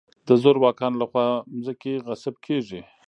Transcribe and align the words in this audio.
د 0.27 0.29
زورواکانو 0.43 0.99
له 1.01 1.05
خوا 1.11 1.27
ځمکې 1.65 1.93
غصب 2.05 2.35
کېږي. 2.45 2.81